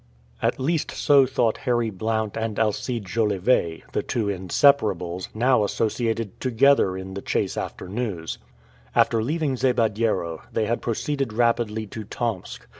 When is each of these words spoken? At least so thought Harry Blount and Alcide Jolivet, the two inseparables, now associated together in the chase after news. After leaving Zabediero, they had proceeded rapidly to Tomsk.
At 0.41 0.59
least 0.59 0.89
so 0.89 1.27
thought 1.27 1.57
Harry 1.57 1.91
Blount 1.91 2.35
and 2.35 2.57
Alcide 2.57 3.05
Jolivet, 3.05 3.83
the 3.91 4.01
two 4.01 4.29
inseparables, 4.29 5.27
now 5.35 5.63
associated 5.63 6.39
together 6.39 6.97
in 6.97 7.13
the 7.13 7.21
chase 7.21 7.55
after 7.55 7.87
news. 7.87 8.39
After 8.95 9.21
leaving 9.21 9.57
Zabediero, 9.57 10.41
they 10.51 10.65
had 10.65 10.81
proceeded 10.81 11.33
rapidly 11.33 11.85
to 11.85 12.03
Tomsk. 12.03 12.67